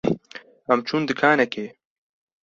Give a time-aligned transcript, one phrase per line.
[0.71, 1.67] Em çûn dikanekê.